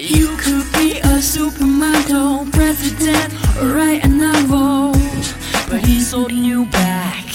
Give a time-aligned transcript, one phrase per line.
[0.00, 4.92] You could be a supermodel, president, or write a novel.
[5.68, 7.26] But he's holding you back,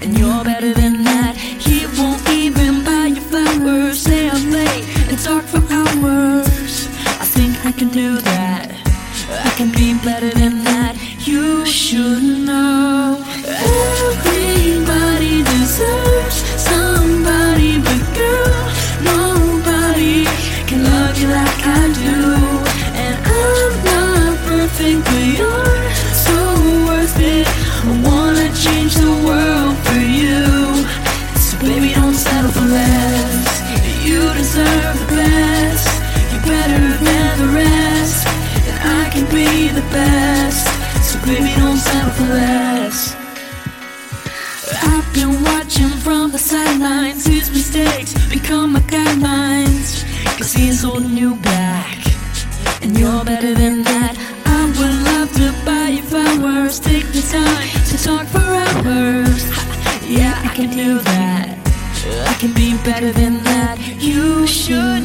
[0.00, 1.01] and you're better than
[35.22, 35.86] best.
[36.30, 38.26] You're better than the rest,
[38.68, 40.64] and I can be the best.
[41.08, 42.98] So baby, don't settle for less.
[44.90, 47.26] I've been watching from the sidelines.
[47.26, 50.04] His mistakes become my guidelines.
[50.38, 51.98] Cause he's holding you back.
[52.82, 54.14] And you're better than that.
[54.46, 56.80] I would love to buy you flowers.
[56.80, 59.42] Take the time to talk for hours.
[60.18, 61.58] Yeah, I can do that.
[62.32, 63.78] I can be better than that.
[64.00, 65.04] You should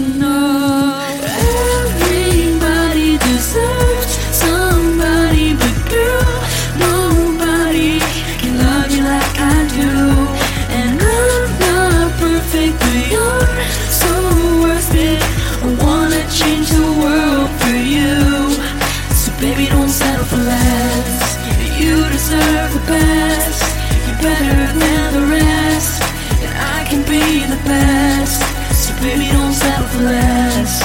[27.58, 28.42] the best.
[28.74, 30.82] So baby, don't settle for less.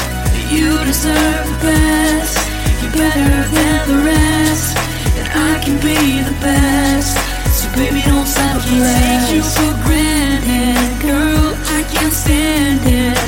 [0.50, 2.38] You deserve the best.
[2.82, 4.76] You're better than the rest,
[5.18, 7.16] and I can be the best.
[7.58, 9.28] So baby, don't settle for less.
[9.28, 11.54] Take you for granted, girl.
[11.78, 13.18] I can't stand it.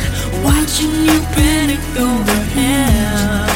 [0.44, 3.48] Watching you panic over him.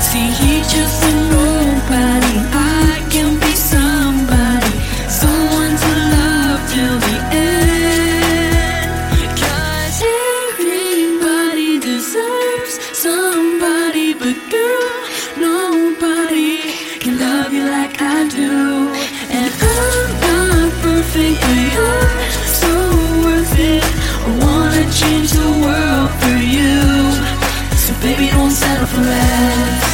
[0.00, 2.36] See, he's just a nobody.
[2.54, 4.72] I can be somebody,
[5.08, 7.17] someone to love till the
[28.38, 29.86] don't settle for less.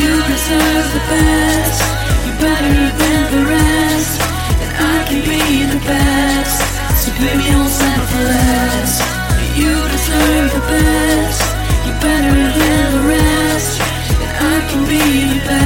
[0.00, 1.80] You deserve the best.
[2.24, 4.20] You're better than the rest,
[4.62, 5.40] and I can be
[5.72, 6.58] the best.
[7.00, 8.92] So baby, don't settle for less.
[9.60, 11.40] You deserve the best.
[11.86, 13.80] You're better than the rest,
[14.24, 15.02] and I can be
[15.32, 15.65] the best.